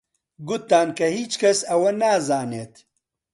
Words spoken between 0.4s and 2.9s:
گوتتان کە هیچ کەس ئەوە نازانێت